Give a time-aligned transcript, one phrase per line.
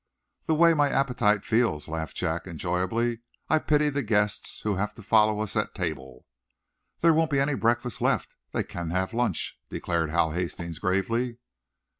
[0.45, 3.19] "The way my appetite feels," laughed Jack, enjoyably,
[3.49, 6.25] "I pity the guests who have to follow us at table."
[7.01, 8.35] "There won't be any breakfast left.
[8.51, 11.37] They can have lunch," declared Hal Hastings, gravely.